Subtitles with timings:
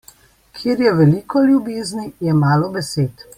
[0.59, 3.27] Kjer je veliko ljubezni, je malo besed.